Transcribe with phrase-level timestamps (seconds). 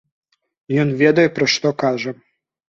[0.83, 2.17] Ён ведае, пра што кажа.